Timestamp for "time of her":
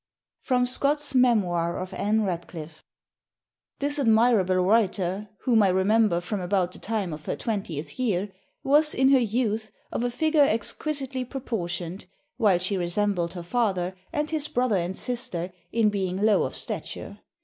6.79-7.35